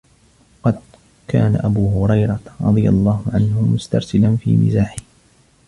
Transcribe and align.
وَقَدْ 0.63 0.79
كَانَ 1.27 1.55
أَبُو 1.55 2.03
هُرَيْرَةَ 2.05 2.39
رَضِيَ 2.61 2.89
اللَّهُ 2.89 3.23
عَنْهُ 3.31 3.61
مُسْتَرْسِلًا 3.61 4.37
فِي 4.37 4.57
مِزَاحِهِ 4.57 5.01